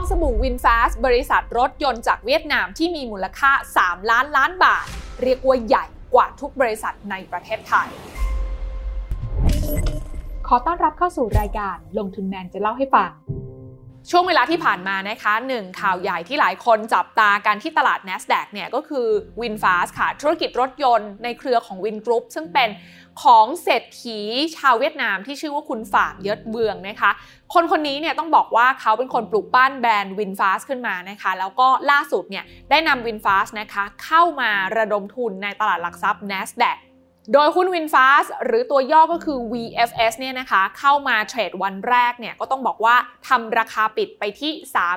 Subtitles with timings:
[0.00, 3.50] องสบู่วินฟาสบริษัทรถยนต์จากเวียดนามที่มีมูลค่า
[3.80, 4.86] 3 ล้านล้านบาท
[5.22, 5.84] เรียกว่าใหญ่
[6.14, 7.88] กว่าทุกบริษัทในประเทศไทย
[10.48, 13.10] ขอต้อนรับเข้าสู่รายการลงทุนแมนจะเล่าให้ฟัง
[14.10, 19.06] ช่วงเวลาที่ผ่านมานะคะหนึ่งข่าวใหญ่ที่หลายคนจับตากันที่ตลาด NASDAQ เนี่ยก็คือ
[19.40, 22.68] WinFast ค่ะ ธุรกิจรถยนต์ในเครือของ Win Group ซึ่งเป็น
[23.22, 24.20] ของเศรษฐี
[24.56, 27.10] ชาวเวียดนามที่ชื่อว่าคุณฝากเยิดเบืองนะคะ
[27.54, 36.78] คนคนนี้เนี่ยต้องบอกว่าเขาเป็นคนปลูกปั้นแบรนด์ WinFast ขึ้นมานะคะ แล้วก็ล่าสุดเนี่ยได้นำ WinFast นะคะเข้ามาระดมทุนในตลาดหลักทรัพย์ NASDAQ
[37.34, 42.94] โดยหุ้น WinFast หรือตัวย่อก็คือ VFS เนี่ยนะคะเข้ามาเทรดวันแรกเนี่ยก็ต้องบอกว่า
[43.28, 44.52] ทำราคาปิดไปที่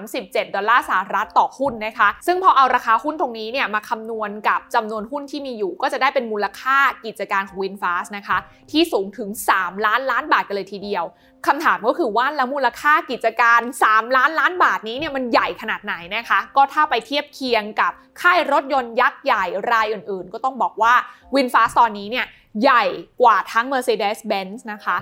[0.06, 8.38] 37 ดอลลาร์สหรัฐต่อหุ้นนะคะ ซึ่งพอเอาราคาหุ้นตรงนี้เนี่ยมาคำนวณกับจำนวนหุ้นที่มีอยู่ ก็จะได้เป็นมูลค่ากิจการของ WinFast นะคะ
[8.72, 11.06] ที่สูงถึง 3 ล้านล้านบาทกันเลยทีเดียว
[11.48, 20.94] คำถามก็คือว่าแล้วมูลค่ากิจการ 3 ล้านล้านบาทนี้เนี่ยมันใหญ่ขนาดไหนนะคะ ก็ถ้าไปเทียบเคียงกับค่ายรถยนต์ยักษ์ใหญ่รายอื่น ๆ ก็ต้องบอกว่า
[21.36, 22.23] WinFast ตอนนี้เนี่ย
[22.62, 22.84] ใหญ่
[23.22, 24.98] กว่าทั้ง Mercedes-Benz นะคะ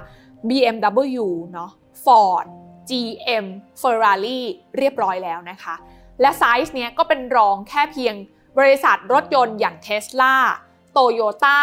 [0.50, 1.72] BMW เนาะ
[2.04, 2.46] Ford
[2.90, 3.46] GM
[3.82, 4.42] Ferrari
[4.78, 5.76] เรียบร้อยแล้วนะคะ
[6.22, 8.16] และไซส์เนี้ยก็เป็นรองแค่เพียง
[8.60, 10.36] บริษัทรถยนต์อย่าง Tesla
[10.96, 11.60] Toyota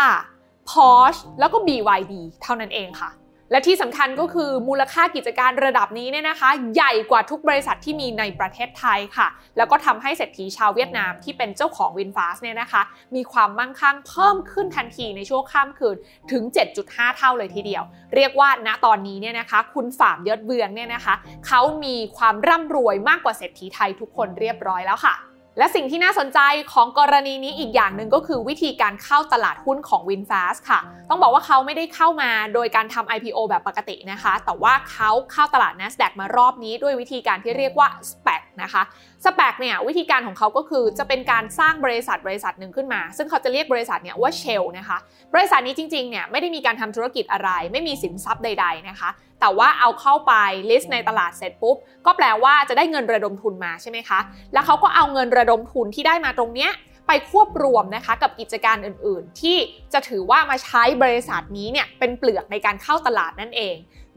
[0.71, 3.11] Porsche แล้วก็ BYD เท่านั้นเองค่ะ
[3.51, 12.83] และที่สำคัญก็คือมูลค่ากิจการระดับนี้เนี่ยนะคะ ใหญ่กว่าทุกบริษัทที่มีในประเทศไทยค่ะ แล้วก็ทำให้เศรษฐีชาวเวียดนามที่เป็นเจ้าของวินฟาสเนี่ยนะคะ
[13.15, 15.97] มีความมั่งคั่งเพิ่มขึ้นทันทีในช่วงข้ามคืน
[16.33, 16.43] ถึง
[16.81, 21.15] 7.5 เท่าเลยทีเดียว เรียกว่าณตอนนี้เนี่ยนะคะ คุณฝามยศเบืองเนี่ยนะคะ
[21.47, 25.15] เขามีความร่ำรวยมากกว่าเศรษฐีไทยทุกคนเรียบร้อยแล้วค่ะ
[25.59, 26.41] และสิ่งที่น่าสนใจ
[26.73, 38.83] ของกรณีนี้อีกอย่างหนึ่งก็คือวิธีการเข้าตลาดหุ้นของ WinFast ค่ะ ต้องบอกว่าเขาไม่ได้เข้ามาโดยการทำ IPO แบบปกตินะคะ แต่ว่าเขาเข้าตลาด NASDAQ มารอบนี้ด้วยวิธีการที่เรียกว่า SPAC นะคะ
[39.25, 44.99] สเปกเนี่ยวิธีการของเขาก็คือจะเป็นการสร้างบริษัทบริษัทหนึ่งขึ้นมา ซึ่งเขาจะเรียกบริษัทเนี่ยว่าเชลนะคะ
[45.35, 49.11] บริษัทนี้จริงๆเนี่ยไม่ได้มีการทำธุรกิจอะไร ไม่มีสินทรัพย์ใด ๆนะคะ
[49.41, 50.33] แต่ว่าเอาเข้าไป
[50.71, 54.21] list ในตลาดเสร็จปุ๊บ ก็แปลว่าจะได้เงินระดมทุนมาใช่ไหมคะ
[54.53, 56.73] แล้วเขาก็เอาเงินระดมทุนที่ได้มาตรงเนี้ย
[57.07, 59.57] ไปควบรวมนะคะกับกิจการอื่นๆ ที่
[59.93, 63.77] จะถือว่ามาใช้บริษัทนี้เนี่ยเป็นเปลือกในการเข้าตลาดนั่นเอง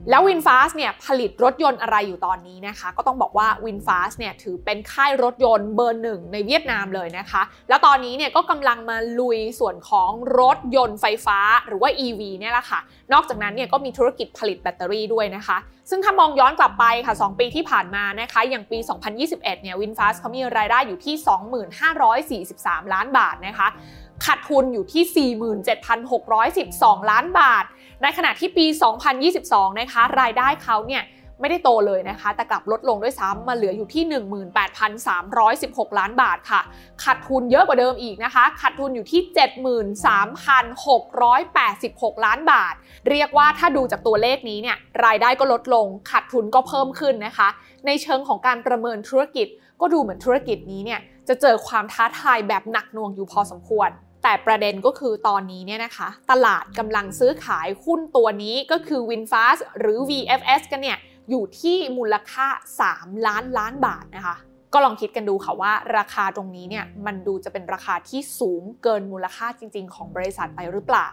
[0.10, 12.80] แล้ว VinFast เนี่ยผลิตรถยนต์อะไรอยู่ตอนนี้นะคะ ก็ต้องบอกว่า VinFast เนี่ยถือเป็นค่ายรถยนต์เบอร์หนึ่งในเวียดนามเลยนะคะ แล้วตอนนี้เนี่ยก็กำลังมาลุยส่วนของรถยนต์ไฟฟ้าหรือว่า EV เนี่ยแหละค่ะ
[13.14, 15.58] นอกจากนั้นเนี่ยก็มีธุรกิจผลิตแบตเตอรี่ด้วยนะคะ
[15.90, 18.80] ซึ่งถ้ามองย้อนกลับไปค่ะ 2 ปีที่ผ่านมานะคะ อย่างปี
[19.22, 23.68] 2021 เนี่ยวินฟาสเขามีรายได้อยู่ที่ 2543 ล้านบาทนะคะ
[24.26, 25.32] ขาดทุนอยู่ที่
[26.24, 27.66] 47,612 ล้านบาท
[28.02, 28.66] ในขณะที่ปี
[29.24, 31.04] 2022 นะคะ รายได้เขาเนี่ย
[31.44, 34.04] ไม่ได้โตเลยนะคะ แต่กลับลดลงด้วยซ้ำมาเหลืออยู่ที่
[35.02, 36.62] 18,316 ล้านบาทค่ะ
[37.04, 39.22] ขาดทุนเยอะกว่าเดิมอีกนะคะ ขาดทุนอยู่ที่
[42.18, 42.74] 73,686 ล้านบาท
[43.10, 47.48] เรียกว่าถ้าดูจากตัวเลขนี้เนี่ย รายได้ก็ลดลง ขาดทุนก็เพิ่มขึ้นนะคะ
[47.86, 49.48] ในเชิงของการประเมินธุรกิจ
[49.82, 53.90] ก็ดูเหมือนธุรกิจนี้เนี่ยจะเจอความท้าทายแบบหนักหน่วงอยู่พอสมควร
[54.24, 60.98] แต่ประเด็นก็คือตอนนี้เนี่ยนะคะ ตลาดกำลังซื้อขายหุ้นตัวนี้ก็คือ WinFast หรือ VFS กันเนี่ย
[61.30, 62.48] อยู่ที่มูลค่า
[62.88, 64.36] 3 ล้านล้านบาทนะคะ
[64.74, 71.08] ก็ลองคิดกันดูค่ะว่าราคาตรงนี้เนี่ย มันดูจะเป็นราคาที่สูงเกินมูลค่าจริง ๆ ของบริษัทไปหรือเปล่า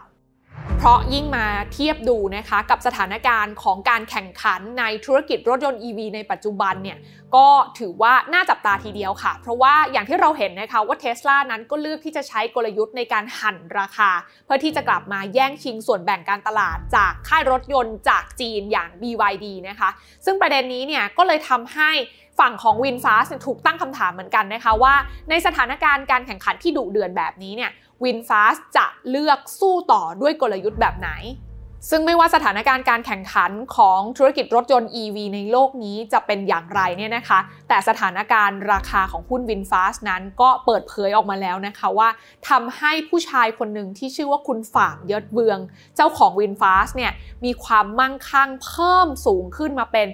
[0.81, 6.97] เพราะยิ่งมาเทียบดูนะคะกับสถานการณ์ของการแข่งขันในธุรกิจรถยนต์ EV ในปัจจุบันเนี่ย
[7.35, 7.47] ก็
[7.79, 14.11] ถือว่าน่าจับตาทีเดียวค่ะ เพราะว่าอย่างที่เราเห็นนะคะว่าเทสลานั้นก็เลือกที่จะใช้กลยุทธ์ในการหั่นราคา
[14.45, 19.89] เพื่อที่จะกลับมาแย่งชิงส่วนแบ่งการตลาดจากค่ายรถยนต์จากจีนอย่าง BYD นะคะ
[20.25, 21.91] ซึ่งประเด็นนี้เนี่ยก็เลยทำให้
[22.39, 24.93] ฝั่งของวินฟาสถูกตั้งคำถามเหมือนกันนะคะว่า
[25.29, 27.71] ในสถานการณ์การแข่งขันที่ดุเดือดแบบนี้เนี่ย
[28.03, 31.09] วินฟาสจะเลือกสู้ต่อด้วยกลยุทธ์แบบไหน
[31.89, 37.39] ซึ่งไม่ว่าสถานการณ์การแข่งขันของธุรกิจรถยนต์ EV ในโลกนี้จะเป็นอย่างไรเนี่ยนะคะ
[37.69, 42.09] แต่สถานการณ์ราคาของหุ้นวินฟาสนั้นก็เปิดเผยออกมาแล้วนะคะว่า
[42.49, 45.59] ทำให้ผู้ชายคนหนึ่งที่ชื่อว่าคุณฝากยศเบือง
[45.95, 47.11] เจ้าของวินฟาสเนี่ย
[47.45, 50.07] มีความมั่งคั่งเพิ่มสูงขึ้นมาเป็น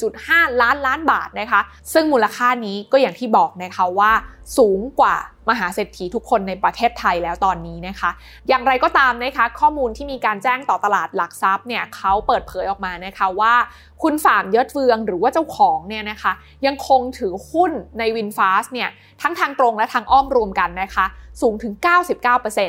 [0.00, 1.60] 1.5 ล้านล้านบาทนะคะ
[1.92, 4.12] ซึ่งมูลค่านี้ก็อย่างที่บอกนะคะว่า
[4.58, 5.16] สูงกว่า
[5.50, 8.10] มหาเศรษฐีทุกคนในประเทศไทยแล้วตอนนี้นะคะ
[8.48, 13.54] อย่างไรก็ตามนะคะ ข้อมูลที่มีการแจ้งต่อตลาดหลักทรัพย์เนี่ยเขาเปิดเผยออกมานะคะว่า
[14.02, 16.32] คุณฝามยศเฟืองหรือว่าเจ้าของเนี่ยนะคะ
[16.66, 18.88] ยังคงถือหุ้นในวินฟาสเนี่ย
[19.22, 21.06] ทั้งทางตรงและทางอ้อมรวมกันนะคะ
[21.40, 21.72] สูงถึง
[22.16, 22.60] 99%ซ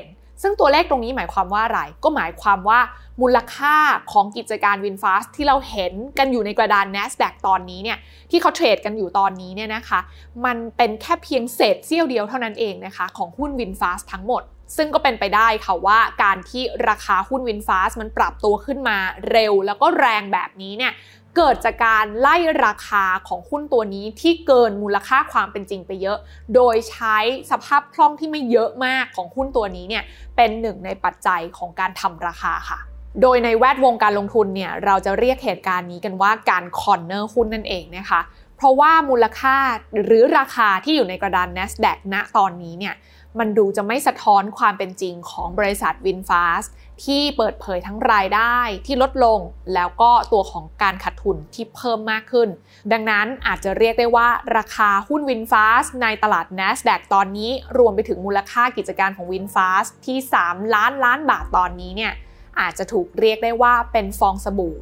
[0.42, 2.80] ซึ่งตัวเลขตรงนี้หมายความว่าอะไร ก็หมายความว่า
[3.22, 3.76] มูลค่า
[4.12, 7.98] ของกิจการวินฟาสที่เราเห็นกันอยู่ในกระดาน NASDAQ ตอนนี้เนี่ย
[8.32, 10.00] ที่เขาเทรดกันอยู่ตอนนี้เนี่ยนะคะ
[10.46, 14.44] มันเป็นแค่เพียงเศษเสี้ยวเดียวเท่านั้นเองนะคะ ของหุ้นวินฟาสทั้งหมด
[14.78, 18.98] ซึ่งก็เป็นไปได้ค่ะว่าการที่ราคาหุ้นวินฟาสมันปรับตัวขึ้นมา
[19.32, 20.94] เร็ว แล้วก็แรงแบบนี้เนี่ย
[21.36, 22.36] เกิดจากการไล่
[22.66, 26.18] ราคาของหุ้นตัวนี้ที่เกินมูลค่าความเป็นจริงไปเยอะ
[26.56, 27.18] โดยใช้
[27.52, 30.04] สภาพคล่องที่ไม่เยอะมากของหุ้นตัวนี้เนี่ย
[30.36, 32.80] เป็นหนึ่งในปัจจัยของการทำราคาค่ะ
[33.22, 38.22] โดยในแวดวงการลงทุนเนี่ยเราจะเรียกเหตุการณ์นี้กันว่าการคอนเนอร์หุ้นนั่นเองนะคะ
[38.64, 39.58] ราะว่ามูลค่า
[40.04, 42.96] หรือราคาที่อยู่ในกระดาน NASDAQ ณตอนนี้เนี่ย
[43.40, 46.64] มันดูจะไม่สะท้อนความเป็นจริงของบริษัทวินฟาส
[47.06, 49.40] ที่เปิดเผยทั้งรายได้ที่ลดลง
[49.74, 52.50] แล้วก็ตัวของการขาดทุนที่เพิ่มมากขึ้น
[52.92, 54.28] ดังนั้นอาจจะเรียกได้ว่า
[54.58, 62.14] ราคาหุ้นวินฟาสในตลาด NASDAQ ตอนนี้รวมไปถึงมูลค่ากิจการของวินฟาสที่ 3 ล้านล้านบาทตอนนี้เนี่ย
[62.60, 64.76] อาจจะถูกเรียกได้ว่าเป็นฟองสบู่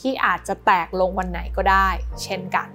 [0.00, 1.88] ที่อาจจะแตกลงวันไหนก็ได้
[2.24, 2.68] เช่นกัน